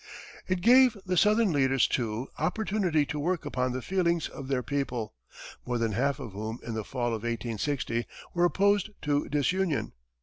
[0.47, 5.13] It gave the southern leaders, too, opportunity to work upon the feelings of their people,
[5.63, 9.91] more than half of whom, in the fall of 1860, were opposed to disunion.